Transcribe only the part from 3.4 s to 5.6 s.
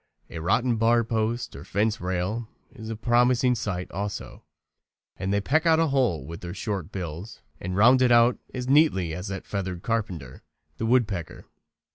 site also, and they